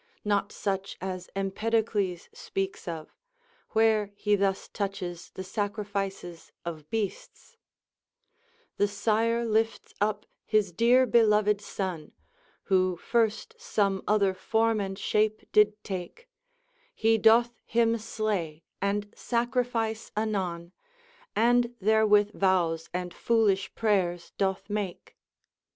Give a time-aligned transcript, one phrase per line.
[0.25, 1.85] •—not such as Empedo OR INDISCREET DEVOTION.
[1.93, 3.13] 183 cles speaks of,
[3.73, 7.55] where he thus touches the sacrifices of beasts:—
[8.79, 12.13] Tlie sire lifts up his dear beloved son,
[12.63, 16.27] Who first some other form and shape did take;
[16.95, 20.71] He doth liim slay and sacrifice anon,
[21.35, 25.15] And therewith vows and foolish prayers doth make.